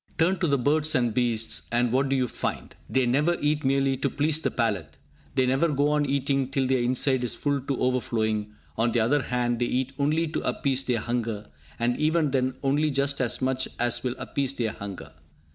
Turn 0.17 0.39
to 0.39 0.47
the 0.47 0.57
birds 0.57 0.95
and 0.95 1.13
beasts, 1.13 1.69
and 1.71 1.91
what 1.91 2.09
do 2.09 2.15
you 2.15 2.27
find? 2.27 2.75
They 2.89 3.05
never 3.05 3.37
eat 3.39 3.63
merely 3.63 3.97
to 3.97 4.09
please 4.09 4.39
the 4.39 4.49
palate, 4.49 4.97
they 5.35 5.45
never 5.45 5.67
go 5.67 5.91
on 5.91 6.07
eating 6.07 6.49
till 6.49 6.65
their 6.65 6.81
inside 6.81 7.23
is 7.23 7.35
full 7.35 7.59
to 7.61 7.77
overflowing. 7.79 8.55
On 8.79 8.91
the 8.93 8.99
other 8.99 9.21
hand, 9.21 9.59
they 9.59 9.65
eat 9.65 9.93
only 9.99 10.27
to 10.29 10.41
appease 10.41 10.81
their 10.85 11.01
hunger, 11.01 11.51
and 11.77 11.97
even 11.97 12.31
then 12.31 12.55
only 12.63 12.89
just 12.89 13.21
as 13.21 13.43
much 13.43 13.67
as 13.77 14.01
will 14.03 14.15
appease 14.17 14.55
their 14.55 14.71
hunger. 14.71 15.11